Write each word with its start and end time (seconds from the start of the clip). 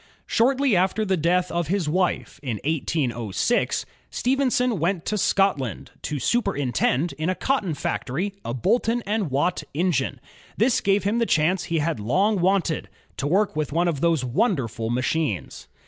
Shortly 0.25 0.75
after 0.75 1.05
the 1.05 1.15
death 1.15 1.51
of 1.51 1.67
his 1.67 1.87
wife 1.87 2.39
in 2.41 2.59
1806, 2.65 3.85
Stephenson 4.09 4.79
went 4.79 5.05
to 5.05 5.15
Scotland, 5.15 5.91
to 6.01 6.17
superintend, 6.17 7.13
in 7.19 7.29
a 7.29 7.35
cotton 7.35 7.75
factory, 7.75 8.33
a 8.43 8.51
Boulton 8.55 9.03
and 9.05 9.29
Watt 9.29 9.61
engine. 9.75 10.19
This 10.57 10.81
gave 10.81 11.03
him 11.03 11.19
the 11.19 11.27
chance 11.27 11.65
he 11.65 11.77
had 11.77 11.99
long 11.99 12.39
wanted, 12.41 12.89
to 13.17 13.27
work 13.27 13.55
with 13.55 13.71
one 13.71 13.87
of 13.87 14.01
those 14.01 14.25
wonderful 14.25 14.89
machmes. 14.89 15.67